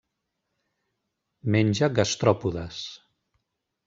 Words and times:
Menja 1.55 1.89
gastròpodes. 1.99 2.81